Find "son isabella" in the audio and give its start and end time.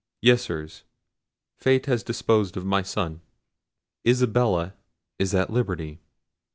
2.81-4.73